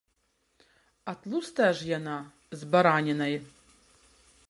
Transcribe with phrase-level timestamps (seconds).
[1.11, 2.17] А тлустая ж яна,
[2.63, 3.33] з баранінай.